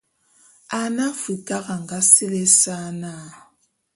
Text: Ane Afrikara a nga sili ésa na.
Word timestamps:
Ane 0.79 1.01
Afrikara 1.13 1.69
a 1.77 1.81
nga 1.81 1.97
sili 2.11 2.39
ésa 2.47 2.75
na. 3.01 3.13